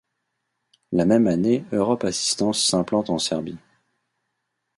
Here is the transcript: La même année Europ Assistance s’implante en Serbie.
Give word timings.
La 0.91 1.05
même 1.05 1.27
année 1.27 1.63
Europ 1.71 2.05
Assistance 2.05 2.59
s’implante 2.63 3.11
en 3.11 3.19
Serbie. 3.19 3.59